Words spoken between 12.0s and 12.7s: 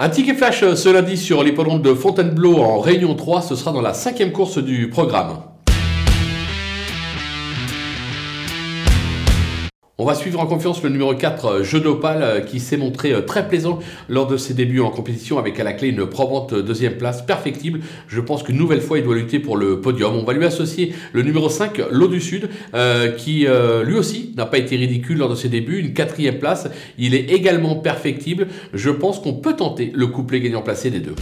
euh, qui